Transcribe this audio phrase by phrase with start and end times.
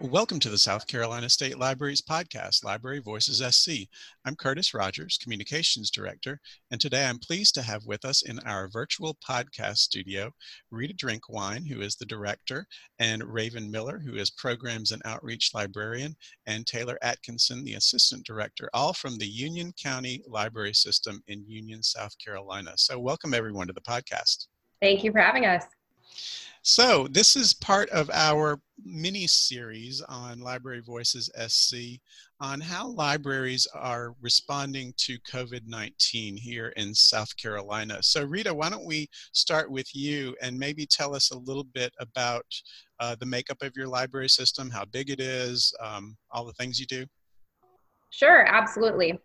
[0.00, 3.88] Welcome to the South Carolina State Library's podcast, Library Voices SC.
[4.26, 6.38] I'm Curtis Rogers, Communications Director,
[6.70, 10.30] and today I'm pleased to have with us in our virtual podcast studio
[10.70, 12.66] Rieta Drinkwine, who is the Director,
[12.98, 16.14] and Raven Miller, who is Programs and Outreach Librarian,
[16.46, 21.82] and Taylor Atkinson, the Assistant Director, all from the Union County Library System in Union,
[21.82, 22.72] South Carolina.
[22.76, 24.48] So welcome everyone to the podcast.
[24.82, 25.64] Thank you for having us.
[26.68, 32.00] So this is part of our mini series on Library Voices SC
[32.40, 38.02] on how libraries are responding to COVID-19 here in South Carolina.
[38.02, 41.92] So Rieta, why don't we start with you and maybe tell us a little bit
[42.00, 42.44] about
[42.98, 46.80] uh, the makeup of your library system, how big it is, um, all the things
[46.80, 47.06] you do?
[48.10, 49.16] Sure, absolutely.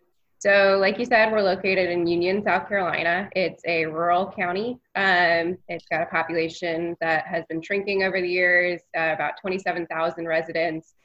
[0.41, 3.29] So, like you said, we're located in Union, South Carolina.
[3.35, 4.79] It's a rural county.
[4.95, 10.27] Um, it's got a population that has been shrinking over the years, uh, about 27,000
[10.27, 10.95] residents.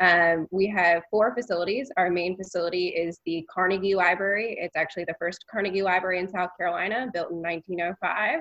[0.00, 1.90] Um, we have four facilities.
[1.98, 4.56] Our main facility is the Carnegie Library.
[4.58, 8.38] It's actually the first Carnegie Library in South Carolina, built in 1905.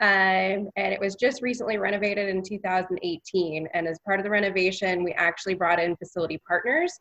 [0.00, 3.66] Um, and it was just recently renovated in 2018.
[3.74, 7.00] And as part of the renovation, we actually brought in facility partners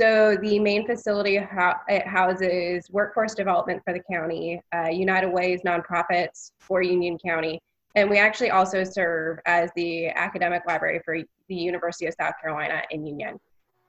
[0.00, 6.52] so the main facility it houses workforce development for the county, uh, United Ways nonprofits
[6.58, 7.60] for Union County,
[7.96, 12.80] and we actually also serve as the academic library for the University of South Carolina
[12.90, 13.38] in Union.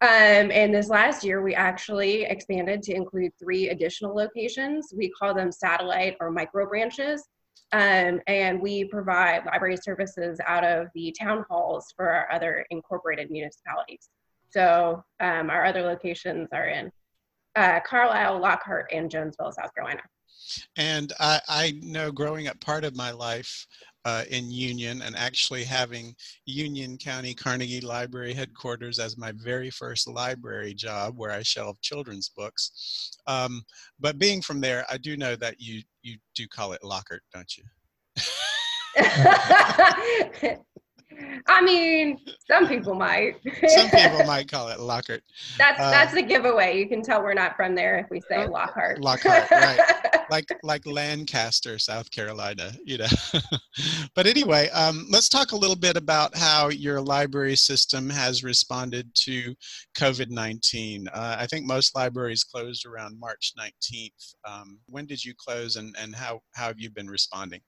[0.02, 4.94] Um, and this last year, we actually expanded to include three additional locations.
[4.94, 7.30] We call them satellite or micro branches.
[7.72, 13.32] Um, and we provide library services out of the town halls for our other incorporated
[13.32, 14.10] municipalities.
[14.52, 16.92] So um, our other locations are in
[17.56, 20.02] uh, Carlisle, Lockhart, and Jonesville, South Carolina.
[20.78, 23.66] And I, I know growing up part of my life
[24.06, 30.08] uh, in Union and actually having Union County Carnegie Library headquarters as my very first
[30.08, 33.18] library job where I shelved children's books.
[33.28, 33.62] Um,
[34.00, 37.56] but being from there, I do know that you, you do call it Lockhart, don't
[37.58, 37.64] you?
[41.48, 42.18] I mean,
[42.50, 43.36] some people might.
[43.68, 45.24] some people might call it Lockhart.
[45.58, 46.78] That's uh, that's a giveaway.
[46.78, 49.02] You can tell we're not from there if we say Lockhart.
[49.02, 49.80] Lockhart, right?
[50.30, 52.72] like like Lancaster, South Carolina.
[52.86, 53.08] You know.
[54.16, 59.14] but anyway, um, let's talk a little bit about how your library system has responded
[59.16, 59.56] to
[59.98, 61.08] COVID nineteen.
[61.10, 64.36] Uh, I think most libraries closed around March nineteenth.
[64.48, 67.62] Um, when did you close, and and how how have you been responding?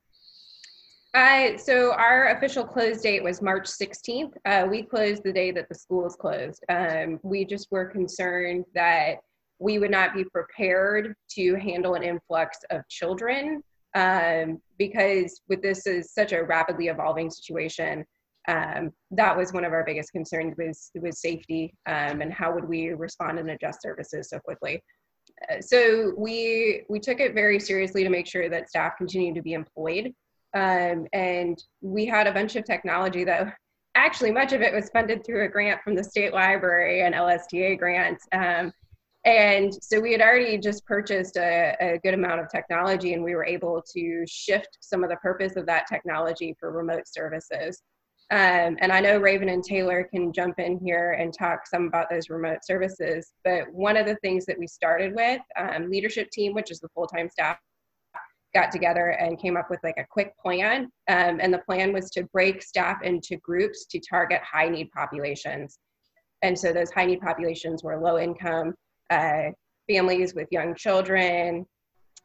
[1.13, 4.33] Uh, so our official close date was March 16th.
[4.45, 6.63] Uh, we closed the day that the schools closed.
[6.69, 9.17] Um, we just were concerned that
[9.59, 13.61] we would not be prepared to handle an influx of children
[13.95, 18.03] um, because with this is such a rapidly evolving situation.
[18.47, 22.67] Um, that was one of our biggest concerns was was safety um, and how would
[22.67, 24.83] we respond and adjust services so quickly.
[25.49, 29.41] Uh, so we we took it very seriously to make sure that staff continued to
[29.41, 30.11] be employed.
[30.53, 33.55] Um, and we had a bunch of technology that
[33.95, 37.77] actually much of it was funded through a grant from the state library and LSTA
[37.77, 38.25] grants.
[38.31, 38.71] Um,
[39.25, 43.35] and so we had already just purchased a, a, good amount of technology and we
[43.35, 47.81] were able to shift some of the purpose of that technology for remote services.
[48.31, 52.09] Um, and I know Raven and Taylor can jump in here and talk some about
[52.09, 53.31] those remote services.
[53.45, 56.89] But one of the things that we started with, um, leadership team, which is the
[56.89, 57.59] full-time staff
[58.53, 60.83] got together and came up with like a quick plan.
[61.07, 65.79] Um, and the plan was to break staff into groups to target high need populations.
[66.41, 68.73] And so those high need populations were low income
[69.09, 69.51] uh,
[69.89, 71.65] families with young children,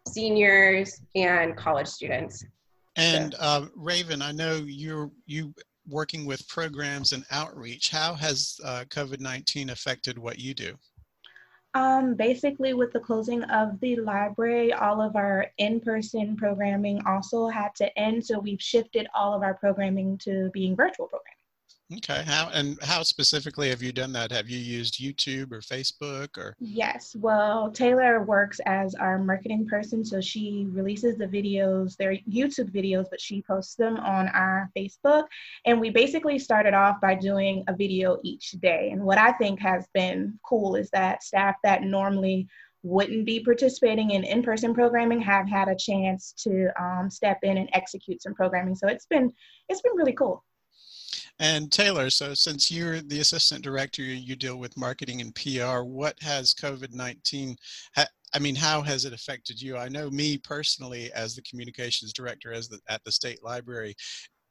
[0.08, 2.44] seniors, and college students.
[2.96, 5.54] And uh, Raven, I know you're you
[5.88, 7.90] working with programs and outreach.
[7.90, 10.74] How has uh, COVID 19 affected what you do?
[11.74, 17.74] Um, basically, with the closing of the library, all of our in-person programming also had
[17.76, 18.24] to end.
[18.24, 21.37] So we've shifted all of our programming to being virtual programming.
[21.96, 22.22] Okay.
[22.26, 24.30] How and how specifically have you done that?
[24.30, 26.54] Have you used YouTube or Facebook or?
[26.60, 27.16] Yes.
[27.18, 31.96] Well, Taylor works as our marketing person, so she releases the videos.
[31.96, 35.24] They're YouTube videos, but she posts them on our Facebook.
[35.64, 38.90] And we basically started off by doing a video each day.
[38.92, 42.48] And what I think has been cool is that staff that normally
[42.82, 47.68] wouldn't be participating in in-person programming have had a chance to um, step in and
[47.72, 48.74] execute some programming.
[48.74, 49.32] So it's been
[49.70, 50.44] it's been really cool.
[51.40, 56.16] And Taylor, so since you're the assistant director, you deal with marketing and PR, what
[56.20, 57.56] has COVID-19,
[58.34, 59.76] I mean, how has it affected you?
[59.76, 63.94] I know me personally as the communications director as the, at the state library,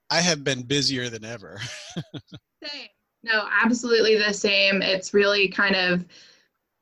[0.09, 1.59] I have been busier than ever.
[2.63, 2.87] Same.
[3.23, 4.81] No, absolutely the same.
[4.81, 6.05] It's really kind of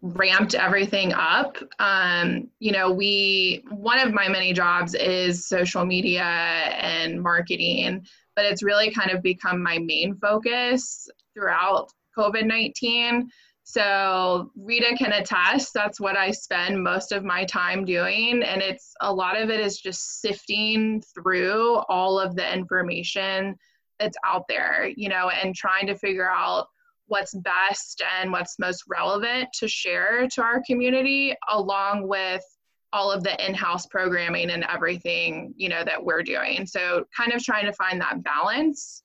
[0.01, 1.58] ramped everything up.
[1.80, 8.06] Um, you know, we, one of my many jobs is social media and marketing,
[8.36, 13.30] but it's really kind of become my main focus throughout COVID 19.
[13.68, 18.44] So Rieta can attest, that's what I spend most of my time doing.
[18.44, 23.56] And it's a lot of it is just sifting through all of the information
[23.98, 26.68] that's out there, you know, and trying to figure out
[27.08, 32.44] what's best and what's most relevant to share to our community along with
[32.94, 36.66] all of the in-house programming and everything you know that we're doing.
[36.66, 39.04] So kind of trying to find that balance.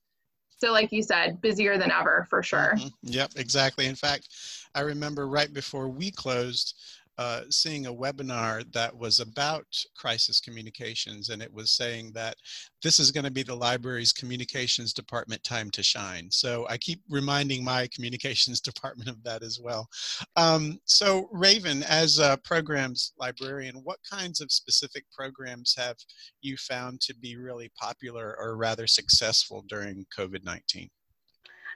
[0.58, 2.74] So like you said busier than ever for sure.
[2.76, 2.88] Mm-hmm.
[3.02, 3.86] yep exactly.
[3.86, 4.28] In fact
[4.74, 6.74] i remember right before we closed
[7.20, 12.34] uh, seeing a webinar that was about crisis communications, and it was saying that
[12.82, 16.30] this is going to be the library's communications department time to shine.
[16.30, 19.86] So I keep reminding my communications department of that as well.
[20.36, 25.96] Um, so Raven, as a programs librarian, what kinds of specific programs have
[26.40, 30.88] you found to be really popular or rather successful during COVID-19?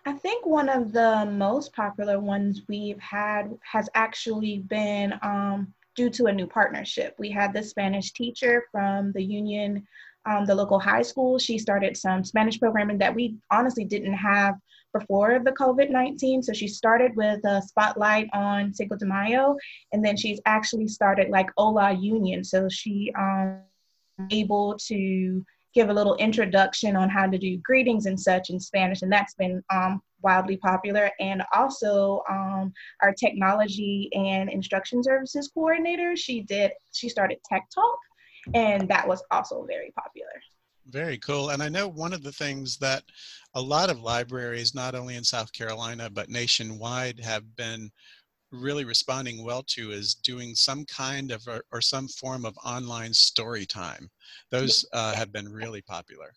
[0.06, 6.10] I think one of the most popular ones we've had has actually been um, due
[6.10, 7.14] to a new partnership.
[7.18, 9.86] We had the Spanish teacher from the union,
[10.26, 11.38] um, the local high school.
[11.38, 14.56] She started some Spanish programming that we honestly didn't have
[14.92, 16.42] before the COVID 19.
[16.42, 19.56] So she started with a spotlight on Cinco de Mayo,
[19.92, 22.44] and then she's actually started like Hola Union.
[22.44, 23.60] So she um
[24.30, 29.02] able to give a little introduction on how to do greetings and such in Spanish,
[29.02, 31.10] and that's been um, wildly popular.
[31.20, 32.72] And also, um,
[33.02, 37.98] our technology and instruction services coordinator, she did she started Tech Talk,
[38.54, 40.32] and that was also very popular.
[40.86, 41.50] Very cool.
[41.50, 43.04] And I know one of the things that
[43.54, 47.90] a lot of libraries, not only in South Carolina, but nationwide, have been
[48.54, 53.12] really responding well to is doing some kind of or, or some form of online
[53.12, 54.10] story time.
[54.50, 56.32] Those uh, have been really popular.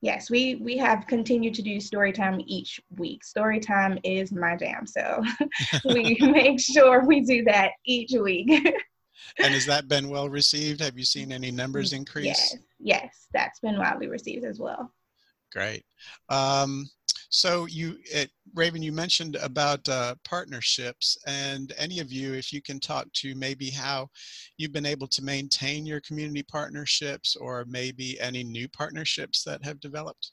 [0.00, 3.24] Yes, we we have continued to do story time each week.
[3.24, 5.22] Story time is my jam, so
[5.84, 8.48] we make sure we do that each week.
[8.48, 10.80] and has that been well received?
[10.80, 12.26] Have you seen any numbers increase?
[12.26, 14.92] Yes, yes, that's been widely received as well.
[15.52, 15.84] Great.
[16.28, 16.88] Um,
[17.30, 22.62] so you, it, Raven, you mentioned about uh, partnerships, and any of you, if you
[22.62, 24.08] can talk to maybe how
[24.56, 29.78] you've been able to maintain your community partnerships, or maybe any new partnerships that have
[29.80, 30.32] developed.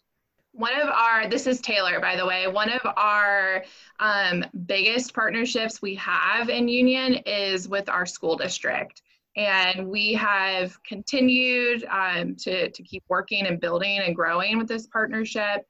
[0.53, 3.65] One of our, this is Taylor, by the way, one of our
[3.99, 9.01] um, biggest partnerships we have in Union is with our school district.
[9.35, 14.87] And we have continued um, to, to keep working and building and growing with this
[14.87, 15.65] partnership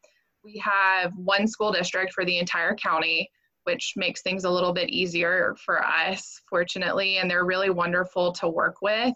[0.46, 3.30] we have one school district for the entire county,
[3.64, 8.48] which makes things a little bit easier for us, fortunately, and they're really wonderful to
[8.48, 9.16] work with.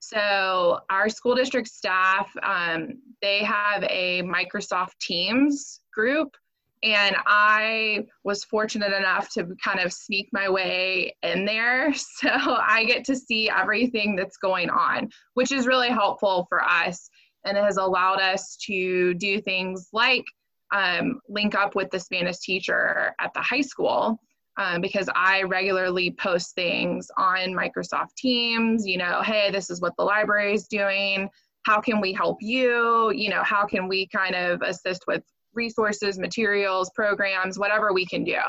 [0.00, 6.36] So our school district staff, um, they have a Microsoft Teams group,
[6.82, 11.92] and I was fortunate enough to kind of sneak my way in there.
[12.20, 17.08] So I get to see everything that's going on, which is really helpful for us
[17.44, 20.24] and it has allowed us to do things like
[20.72, 24.20] um, link up with the Spanish teacher at the high school
[24.58, 29.94] um, because I regularly post things on Microsoft Teams, you know, hey, this is what
[29.96, 31.28] the library is doing.
[31.64, 33.12] How can we help you?
[33.14, 35.22] You know, how can we kind of assist with
[35.64, 38.42] resources, materials, programs, whatever we can do.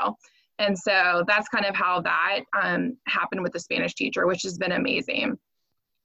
[0.58, 4.56] And so that's kind of how that um, happened with the Spanish teacher, which has
[4.58, 5.38] been amazing.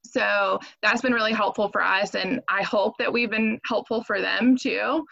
[0.04, 4.20] So that's been really helpful for us, and I hope that we've been helpful for
[4.20, 5.04] them too.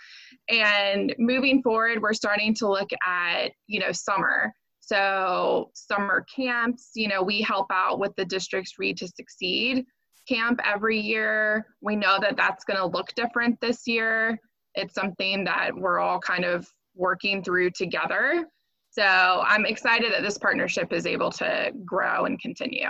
[0.49, 4.53] And moving forward, we're starting to look at, you know, summer.
[4.81, 9.85] So summer camps, you know, we help out with the district's Read to Succeed
[10.29, 11.67] camp every year.
[11.81, 14.39] We know that that's going to look different this year.
[14.75, 18.47] It's something that we're all kind of working through together.
[18.91, 22.89] So I'm excited that this partnership is able to grow and continue.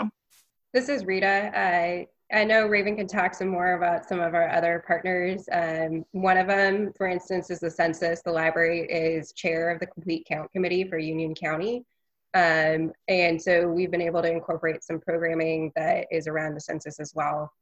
[0.73, 1.55] This is Rieta.
[1.55, 5.47] I I know Raven can talk some more about some of our other partners.
[5.53, 8.23] Um, one of them, for instance, is the census.
[8.23, 11.85] The library is chair of the Complete Count Committee for Union County.
[12.33, 16.99] Um, and so we've been able to incorporate some programming that is around the census
[16.99, 17.53] as well.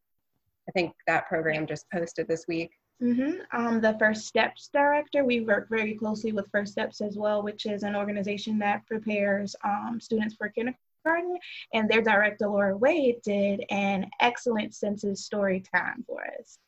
[0.69, 2.71] I think that program just posted this week.
[3.03, 3.57] Mm-hmm.
[3.59, 7.67] Um, the First Steps Director, we work very closely with First Steps as well, which
[7.67, 11.37] is an organization that prepares um, students for kindergarten
[11.75, 16.59] and their director, Laura Wade, did an excellent census story time for us.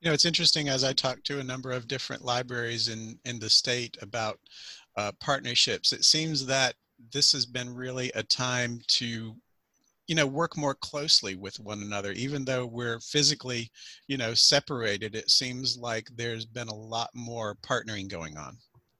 [0.00, 3.38] You know, it's interesting as I talk to a number of different libraries in, in
[3.38, 4.40] the state about
[4.96, 6.74] uh, partnerships, it seems that
[7.12, 9.36] this has been really a time to
[10.06, 13.70] you know work more closely with one another even though we're physically
[14.08, 18.56] you know separated it seems like there's been a lot more partnering going on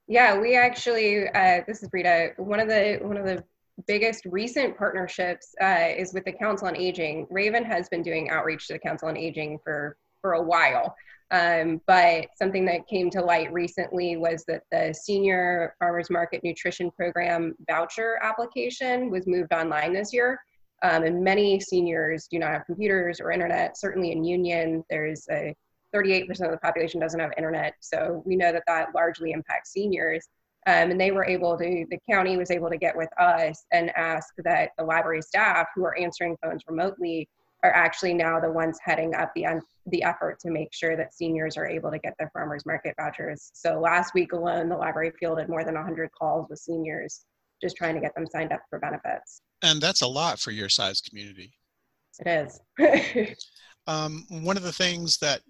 [0.08, 3.42] yeah we actually uh, this is rieta one of the one of the
[3.86, 8.66] biggest recent partnerships uh, is with the council on aging raven has been doing outreach
[8.66, 10.96] to the council on aging for for a while
[11.30, 16.90] um, but something that came to light recently was that the senior farmers market nutrition
[16.90, 20.38] program voucher application was moved online this year.
[20.82, 23.78] Um, and many seniors do not have computers or internet.
[23.78, 25.54] Certainly in Union, there's a
[25.94, 27.74] 38% of the population doesn't have internet.
[27.80, 30.28] So we know that that largely impacts seniors.
[30.66, 33.96] Um, and they were able to, the county was able to get with us and
[33.96, 37.28] ask that the library staff who are answering phones remotely
[37.62, 39.46] are actually now the ones heading up the
[39.86, 43.50] the effort to make sure that seniors are able to get their farmers market vouchers.
[43.54, 47.24] So last week alone, the library fielded more than 100 calls with seniors
[47.62, 49.40] just trying to get them signed up for benefits.
[49.62, 51.52] And that's a lot for your size community.
[52.24, 52.48] It
[52.78, 53.36] is.
[53.86, 55.40] um, one of the things that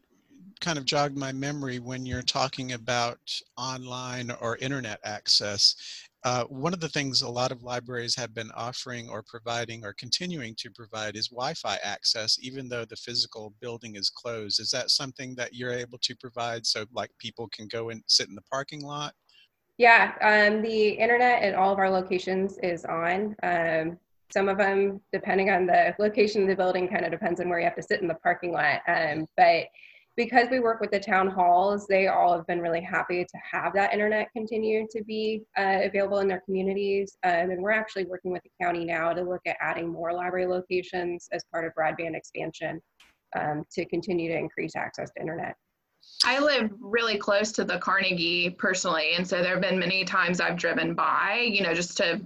[0.60, 3.18] kind of jogged my memory when you're talking about
[3.56, 8.50] online or internet access uh, one of the things a lot of libraries have been
[8.56, 13.94] offering or providing or continuing to provide is Wi-Fi access, even though the physical building
[13.94, 14.58] is closed.
[14.58, 18.28] Is that something that you're able to provide so like people can go and sit
[18.28, 19.14] in the parking lot?
[19.78, 23.36] Yeah, um, the internet at all of our locations is on.
[23.42, 23.98] Um,
[24.32, 27.58] some of them, depending on the location of the building, kind of depends on where
[27.58, 28.80] you have to sit in the parking lot.
[28.88, 29.66] Um, but
[30.16, 33.74] because we work with the town halls, they all have been really happy to have
[33.74, 37.14] that internet continue to be uh, available in their communities.
[37.22, 40.46] Um, and we're actually working with the county now to look at adding more library
[40.46, 42.80] locations as part of broadband expansion
[43.38, 45.54] um, to continue to increase access to internet.
[46.24, 50.40] I live really close to the Carnegie personally, and so there have been many times
[50.40, 52.20] I've driven by, you know, just to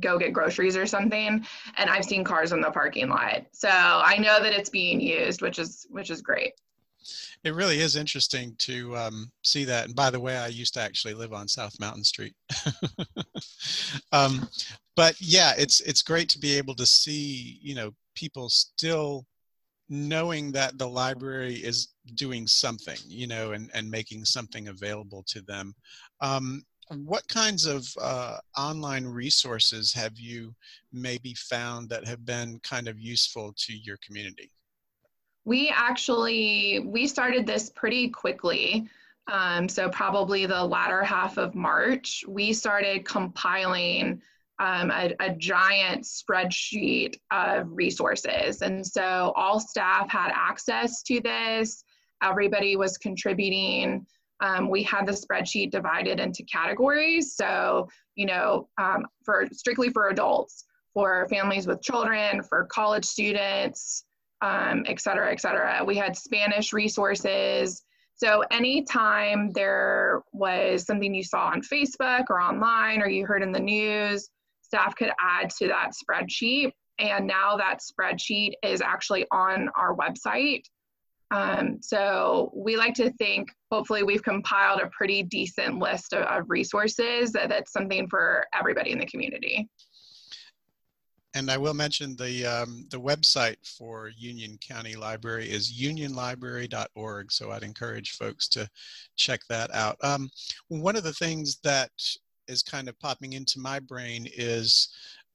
[0.00, 3.46] go get groceries or something, and I've seen cars in the parking lot.
[3.52, 6.54] So I know that it's being used, which is which is great
[7.44, 9.86] it really is interesting to um, see that.
[9.86, 12.34] And by the way, I used to actually live on South Mountain Street.
[14.12, 14.48] um,
[14.96, 19.26] but yeah, it's it's great to be able to see you know people still
[19.88, 25.40] knowing that the library is doing something, you know, and and making something available to
[25.42, 25.74] them.
[26.20, 30.54] Um, what kinds of uh, online resources have you
[30.92, 34.52] maybe found that have been kind of useful to your community?
[35.44, 38.88] We actually, we started this pretty quickly.
[39.28, 44.22] Um, so probably the latter half of March, we started compiling
[44.58, 48.62] um, a, a, giant spreadsheet of resources.
[48.62, 51.84] And so all staff had access to this.
[52.22, 54.06] Everybody was contributing.
[54.40, 57.34] Um, we had the spreadsheet divided into categories.
[57.34, 64.04] So, you know, um, for strictly for adults, for families with children, for college students,
[64.40, 65.82] um, et cetera, et cetera.
[65.84, 67.82] We had Spanish resources.
[68.14, 73.52] So anytime there was something you saw on Facebook or online or you heard in
[73.52, 74.30] the news,
[74.66, 76.72] staff could add to that spreadsheet.
[76.98, 80.62] And now that spreadsheet is actually on our website.
[81.30, 86.44] Um, so we like to think hopefully we've compiled a pretty decent list of, of
[86.48, 89.68] resources that, that's something for everybody in the community.
[91.34, 97.30] And I will mention the, um, the website for Union County Library is unionlibrary.org.
[97.30, 98.66] So I'd encourage folks to
[99.16, 99.98] check that out.
[100.02, 100.30] Um,
[100.68, 101.90] one of the things that
[102.48, 104.88] is kind of popping into my brain is,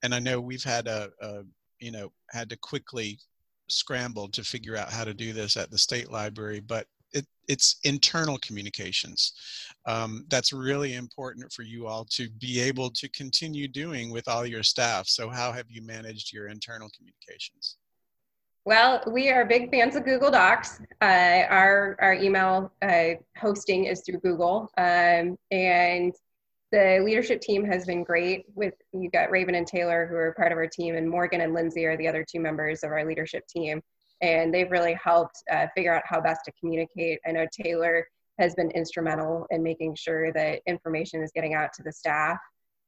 [0.03, 1.43] and I know we've had a, a
[1.79, 3.19] you know, had to quickly
[3.67, 7.77] scramble to figure out how to do this at the state library, but it, it's
[7.83, 9.33] internal communications.
[9.85, 14.45] Um, that's really important for you all to be able to continue doing with all
[14.45, 15.07] your staff.
[15.07, 17.77] So how have you managed your internal communications?
[18.63, 20.81] Well, we are big fans of Google Docs.
[21.01, 24.69] Uh, our, our email uh, hosting is through Google.
[24.77, 26.13] Um, and
[26.71, 30.51] the leadership team has been great with, you've got Raven and Taylor who are part
[30.51, 33.45] of our team and Morgan and Lindsay are the other two members of our leadership
[33.47, 33.81] team
[34.21, 37.19] and they've really helped uh, figure out how best to communicate.
[37.27, 38.05] I know Taylor
[38.39, 42.37] has been instrumental in making sure that information is getting out to the staff.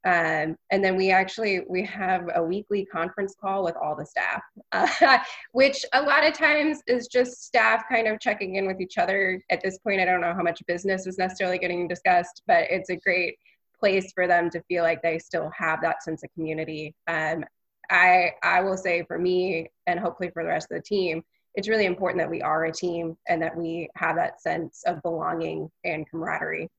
[0.06, 4.42] Um, and then we actually we have a weekly conference call with all the staff,
[4.72, 5.18] uh,
[5.52, 9.42] which a lot of times is just staff kind of checking in with each other.
[9.50, 12.90] At this point, I don't know how much business is necessarily getting discussed, but it's
[12.90, 13.38] a great
[13.84, 16.94] place for them to feel like they still have that sense of community.
[17.06, 17.44] Um,
[17.90, 21.22] I I will say for me and hopefully for the rest of the team,
[21.54, 25.02] it's really important that we are a team and that we have that sense of
[25.02, 26.70] belonging and camaraderie.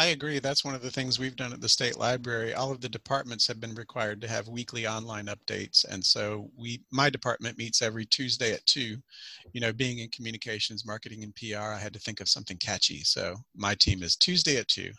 [0.00, 0.38] I agree.
[0.38, 2.54] That's one of the things we've done at the state library.
[2.54, 5.84] All of the departments have been required to have weekly online updates.
[5.84, 8.96] And so we, my department meets every Tuesday at two,
[9.52, 13.04] you know, being in communications, marketing and PR, I had to think of something catchy.
[13.04, 14.90] So my team is Tuesday at two.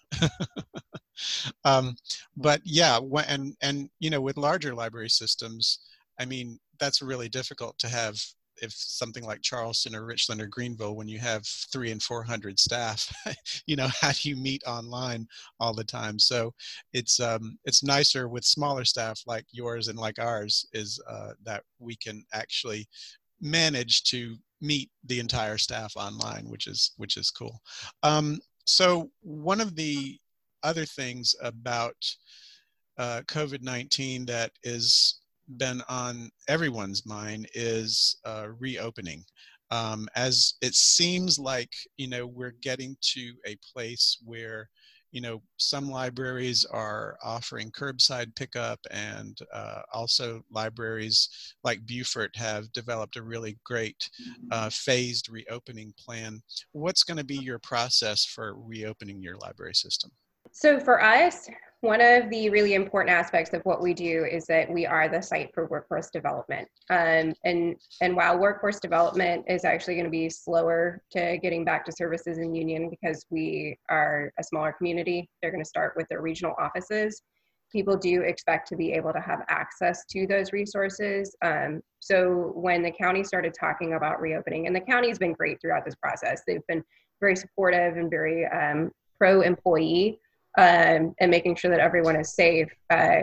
[1.65, 1.95] um,
[2.37, 5.79] but yeah, and, and, you know, with larger library systems,
[6.19, 8.23] I mean, that's really difficult to have
[8.61, 13.11] if something like Charleston or Richland or Greenville, when you have three and 400 staff,
[13.65, 15.27] you know, how do you meet online
[15.59, 16.19] all the time?
[16.19, 16.53] So
[16.93, 21.63] it's, um, it's nicer with smaller staff like yours and like ours is uh, that
[21.79, 22.87] we can actually
[23.41, 27.59] manage to meet the entire staff online, which is, which is cool.
[28.03, 30.19] Um, so one of the
[30.63, 31.95] other things about
[32.97, 35.21] uh, COVID-19 that is
[35.57, 39.23] been on everyone's mind is uh, reopening.
[39.71, 44.69] Um, as it seems like, you know, we're getting to a place where,
[45.13, 51.29] you know, some libraries are offering curbside pickup and uh, also libraries
[51.63, 54.09] like Beaufort have developed a really great
[54.51, 56.41] uh, phased reopening plan.
[56.73, 60.11] What's going to be your process for reopening your library system?
[60.51, 61.47] So for us,
[61.81, 65.19] one of the really important aspects of what we do is that we are the
[65.19, 66.67] site for workforce development.
[66.91, 71.83] Um, and, and while workforce development is actually going to be slower to getting back
[71.85, 76.07] to services in Union because we are a smaller community, they're going to start with
[76.07, 77.23] their regional offices.
[77.71, 81.35] People do expect to be able to have access to those resources.
[81.41, 85.85] Um, so when the county started talking about reopening, and the county's been great throughout
[85.85, 86.83] this process, they've been
[87.19, 90.19] very supportive and very um, pro employee
[90.57, 92.69] um, and making sure that everyone is safe.
[92.89, 93.21] Uh,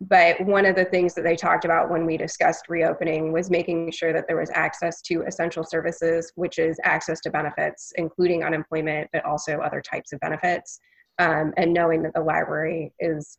[0.00, 3.90] but one of the things that they talked about when we discussed reopening was making
[3.92, 9.08] sure that there was access to essential services, which is access to benefits, including unemployment,
[9.12, 10.80] but also other types of benefits.
[11.18, 13.38] Um, and knowing that the library is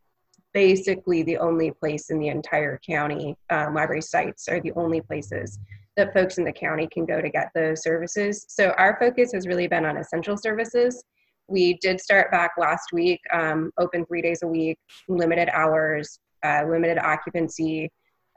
[0.51, 5.59] basically the only place in the entire county, um, library sites are the only places
[5.95, 8.45] that folks in the county can go to get those services.
[8.49, 11.03] So our focus has really been on essential services
[11.47, 16.63] we did start back last week, um, open three days a week, limited hours, uh,
[16.67, 17.89] limited occupancy,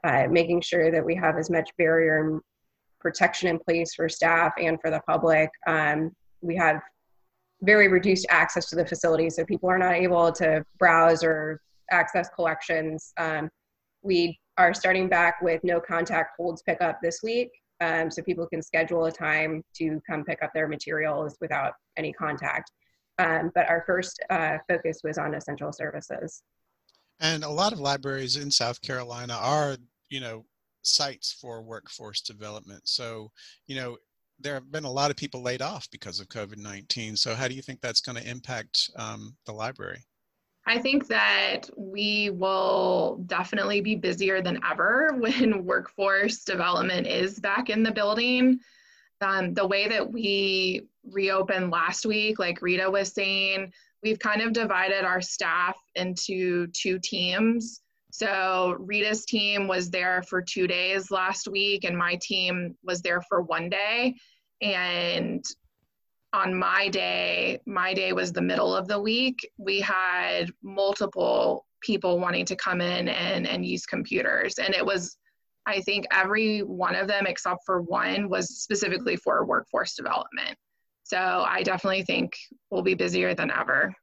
[0.03, 2.41] uh, making sure that we have as much barrier and
[2.99, 5.49] protection in place for staff and for the public.
[5.67, 6.81] Um, we have
[7.61, 12.29] very reduced access to the facility, so people are not able to browse or access
[12.29, 13.13] collections.
[13.17, 13.49] Um,
[14.01, 17.49] we are starting back with no contact holds pickup this week.
[17.81, 22.13] Um, so people can schedule a time to come pick up their materials without any
[22.13, 22.71] contact.
[23.17, 26.43] Um, but our first uh, focus was on essential services.
[27.19, 29.77] And a lot of libraries in South Carolina are,
[30.09, 30.45] you know,
[30.81, 32.81] sites for workforce development.
[32.87, 33.31] So,
[33.67, 33.97] you know,
[34.39, 37.17] there have been a lot of people laid off because of COVID-19.
[37.17, 40.03] So how do you think that's going to impact um, the library?
[40.65, 47.69] I think that we will definitely be busier than ever when workforce development is back
[47.69, 48.59] in the building
[49.21, 53.71] um, the way that we reopened last week, like Rieta was saying,
[54.03, 57.81] we've kind of divided our staff into two teams.
[58.11, 63.21] So Rieta's team was there for two days last week, and my team was there
[63.21, 64.15] for one day.
[64.61, 65.43] And
[66.33, 69.37] on my day, my day was the middle of the week.
[69.57, 74.59] We had multiple people wanting to come in and, and use computers.
[74.59, 75.17] And it was
[75.65, 80.57] I think every one of them, except for one, was specifically for workforce development.
[81.03, 82.33] So I definitely think
[82.69, 83.93] we'll be busier than ever.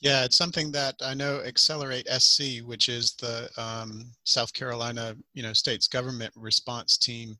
[0.00, 5.42] Yeah, it's something that I know Accelerate SC, which is the um, South Carolina, you
[5.42, 7.36] know, state's government response team.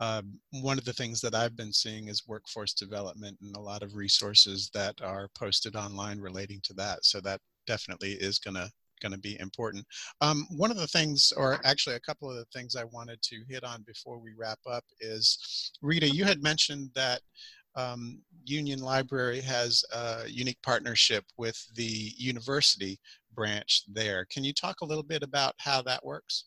[0.00, 0.22] Uh,
[0.62, 3.94] one of the things that I've been seeing is workforce development and a lot of
[3.94, 7.04] resources that are posted online relating to that.
[7.04, 9.86] So that definitely is going to going to be important.
[10.20, 13.42] Um, one of the things, or actually a couple of the things I wanted to
[13.48, 17.20] hit on before we wrap up is, Rieta, you had mentioned that
[17.74, 22.98] um, Union Library has a unique partnership with the university
[23.34, 24.26] branch there.
[24.30, 26.46] Can you talk a little bit about how that works?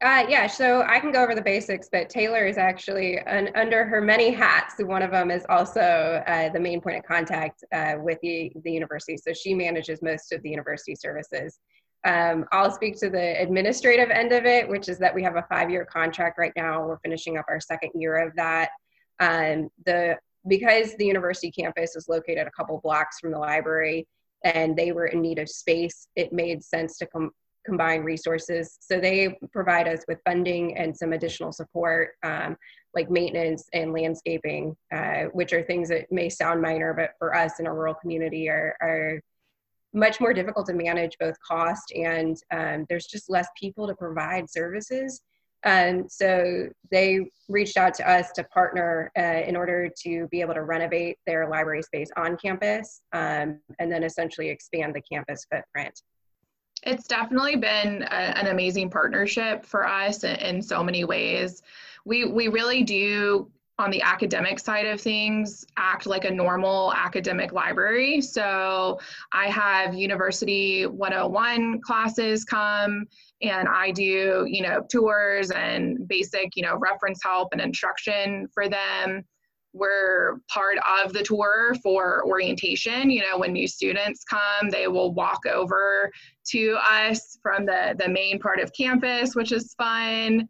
[0.00, 3.84] Uh, yeah, so I can go over the basics, but Taylor is actually an, under
[3.84, 4.74] her many hats.
[4.78, 8.70] One of them is also uh, the main point of contact uh, with the, the
[8.70, 9.16] university.
[9.16, 11.58] So she manages most of the university services.
[12.04, 15.44] Um, I'll speak to the administrative end of it, which is that we have a
[15.48, 16.86] five-year contract right now.
[16.86, 18.70] We're finishing up our second year of that.
[19.18, 24.06] Um, the because the university campus is located a couple blocks from the library,
[24.44, 27.32] and they were in need of space, it made sense to com-
[27.68, 28.78] combine resources.
[28.80, 32.56] So they provide us with funding and some additional support, um,
[32.94, 37.60] like maintenance and landscaping, uh, which are things that may sound minor, but for us
[37.60, 39.20] in a rural community are, are
[39.92, 44.48] much more difficult to manage both cost and um, there's just less people to provide
[44.48, 45.20] services.
[45.64, 50.54] And so they reached out to us to partner uh, in order to be able
[50.54, 56.00] to renovate their library space on campus um, and then essentially expand the campus footprint.
[56.84, 61.62] It's definitely been a, an amazing partnership for us in, in so many ways.
[62.04, 67.52] We, we really do on the academic side of things act like a normal academic
[67.52, 68.20] library.
[68.20, 68.98] So
[69.32, 73.06] I have University 101 classes come
[73.40, 78.68] and I do, you know, tours and basic, you know, reference help and instruction for
[78.68, 79.24] them.
[79.78, 83.10] We're part of the tour for orientation.
[83.10, 86.10] You know, when new students come, they will walk over
[86.50, 90.48] to us from the, the main part of campus, which is fun.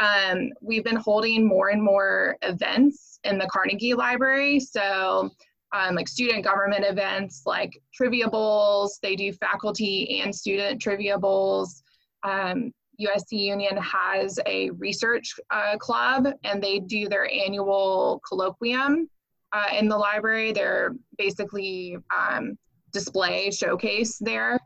[0.00, 4.58] Um, we've been holding more and more events in the Carnegie Library.
[4.58, 5.30] So,
[5.72, 11.82] um, like student government events like trivia bowls, they do faculty and student trivia bowls.
[12.22, 19.06] Um, USC Union has a research uh, club and they do their annual colloquium
[19.52, 20.52] uh, in the library.
[20.52, 22.58] They're basically um,
[22.92, 24.58] display showcase there.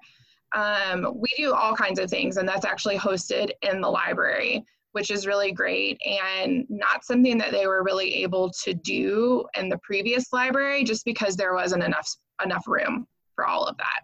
[0.55, 5.11] Um, we do all kinds of things, and that's actually hosted in the library which
[5.11, 9.79] is really great and not something that they were really able to do in the
[9.79, 12.09] previous library just because there wasn't enough
[12.45, 14.03] enough room for all of that.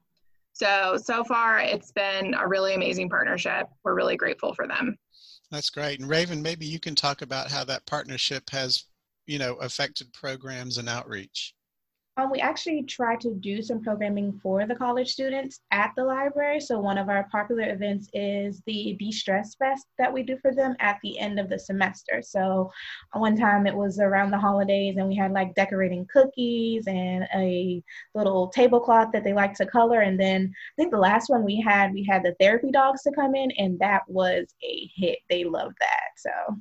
[0.60, 3.66] So so far it's been a really amazing partnership.
[3.82, 4.98] We're really grateful for them.
[5.50, 6.00] That's great.
[6.00, 8.84] And Raven, maybe you can talk about how that partnership has,
[9.26, 11.54] you know, affected programs and outreach.
[12.20, 16.60] Um, we actually try to do some programming for the college students at the library.
[16.60, 20.76] So one of our popular events is the De-Stress Fest that we do for them
[20.80, 22.20] at the end of the semester.
[22.22, 22.70] So
[23.12, 27.82] one time it was around the holidays and we had like decorating cookies and a
[28.14, 30.00] little tablecloth that they like to color.
[30.00, 33.12] And then I think the last one we had, we had the therapy dogs to
[33.12, 35.20] come in and that was a hit.
[35.30, 36.10] They loved that.
[36.16, 36.60] So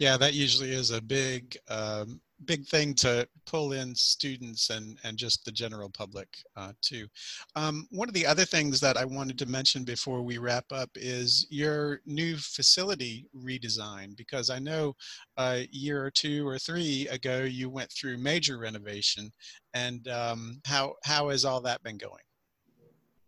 [0.00, 5.16] yeah, that usually is a big um, big thing to pull in students and, and
[5.16, 7.06] just the general public uh, too.
[7.54, 10.90] Um, one of the other things that I wanted to mention before we wrap up
[10.94, 14.94] is your new facility redesign, because I know
[15.38, 19.32] a year or two or three ago you went through major renovation
[19.74, 22.22] and um, how, how has all that been going?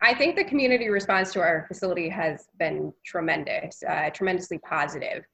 [0.00, 5.24] I think the community response to our facility has been tremendous, uh, tremendously positive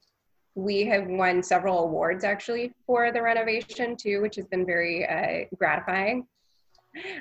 [0.55, 5.47] we have won several awards actually for the renovation too, which has been very uh,
[5.59, 6.27] gratifying.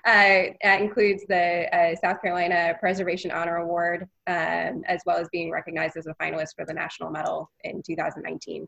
[0.06, 5.50] Uh, that includes the uh, South Carolina Preservation Honor Award, um, as well as being
[5.50, 8.68] recognized as a finalist for the National Medal in 2019.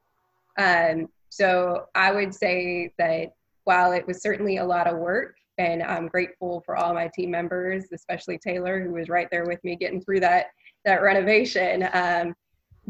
[0.58, 3.34] Um, so I would say that
[3.66, 7.32] while it was certainly a lot of work, and I'm grateful for all my team
[7.32, 10.48] members, especially Taylor, who was right there with me getting through that
[10.86, 11.88] that renovation.
[11.94, 12.36] Um,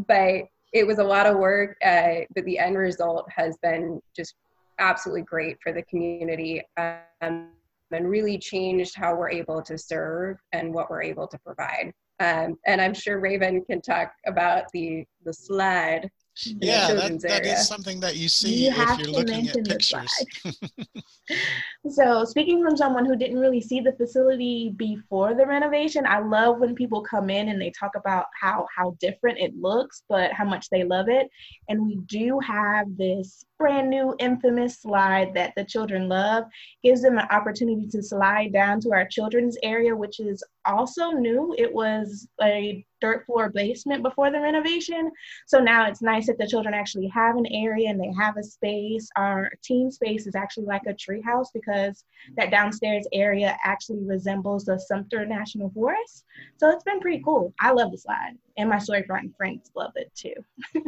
[0.08, 4.36] but it was a lot of work, uh, but the end result has been just
[4.78, 7.48] absolutely great for the community um,
[7.92, 11.94] and really changed how we're able to serve and what we're able to provide.
[12.20, 16.10] Um, and I'm sure Raven can talk about the the slide
[16.44, 20.12] yeah, that, that is something that you see you if you're looking at pictures.
[21.90, 26.60] so speaking from someone who didn't really see the facility before the renovation, I love
[26.60, 30.46] when people come in and they talk about how how different it looks, but how
[30.46, 31.30] much they love it.
[31.70, 36.46] And we do have this brand new infamous slide that the children love.
[36.84, 41.56] Gives them an opportunity to slide down to our children's area which is also new.
[41.58, 45.12] It was a dirt floor basement before the renovation.
[45.48, 48.44] So now it's nice that the children actually have an area and they have a
[48.44, 49.10] space.
[49.16, 52.04] Our team space is actually like a tree house because
[52.38, 56.26] that downstairs area actually resembles the sumter national forest.
[56.58, 57.54] So it's been pretty cool.
[57.60, 60.34] I love the slide and my storefront friends love it too.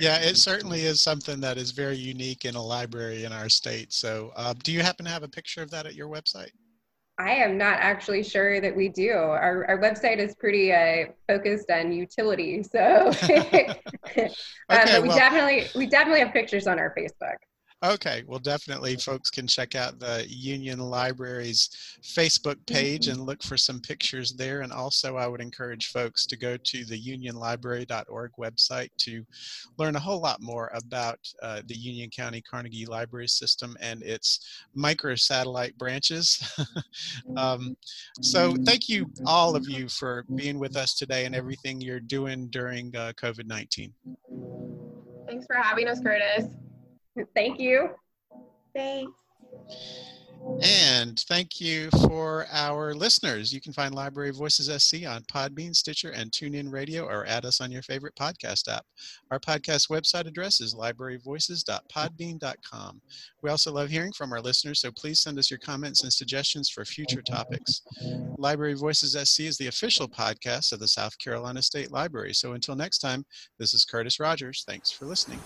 [0.00, 3.92] yeah, it certainly is something that is very unique in a library in our state.
[3.92, 6.50] So, uh, do you happen to have a picture of that at your website?
[7.20, 9.10] I am not actually sure that we do.
[9.10, 12.78] Our, our website is pretty uh, focused on utility, so
[13.26, 14.28] um,
[14.70, 17.36] okay, we well, definitely we definitely have pictures on our Facebook.
[17.84, 21.70] Okay, well, definitely folks can check out the Union Library's
[22.02, 24.62] Facebook page and look for some pictures there.
[24.62, 29.24] And also, I would encourage folks to go to the unionlibrary.org website to
[29.78, 34.64] learn a whole lot more about uh, the Union County Carnegie Library System and its
[34.76, 36.42] microsatellite branches.
[37.36, 37.76] um,
[38.20, 42.48] so, thank you, all of you, for being with us today and everything you're doing
[42.48, 43.94] during uh, COVID 19.
[45.28, 46.46] Thanks for having us, Curtis.
[47.34, 47.90] Thank you.
[48.74, 49.12] Thanks.
[50.62, 53.52] And thank you for our listeners.
[53.52, 57.60] You can find Library Voices SC on Podbean, Stitcher, and TuneIn Radio, or add us
[57.60, 58.86] on your favorite podcast app.
[59.30, 63.02] Our podcast website address is libraryvoices.podbean.com.
[63.42, 66.70] We also love hearing from our listeners, so please send us your comments and suggestions
[66.70, 67.82] for future topics.
[68.36, 72.32] Library Voices SC is the official podcast of the South Carolina State Library.
[72.32, 73.24] So until next time,
[73.58, 74.64] this is Curtis Rogers.
[74.66, 75.38] Thanks for listening.